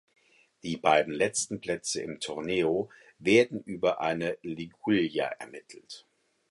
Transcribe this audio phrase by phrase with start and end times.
[0.63, 6.07] Die beiden letzten Plätze im Torneo werden über eine Liguilla ermittelt.